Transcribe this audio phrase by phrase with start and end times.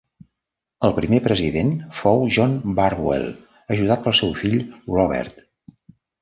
[0.87, 3.27] El primer president fou John Burwell,
[3.77, 4.59] ajudat pel seu fill
[4.97, 5.47] Robert.